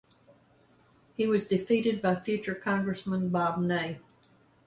He 1.15 1.27
was 1.27 1.45
defeated 1.45 2.01
by 2.01 2.15
future 2.15 2.55
Congressman 2.55 3.29
Bob 3.29 3.61
Ney. 3.61 3.99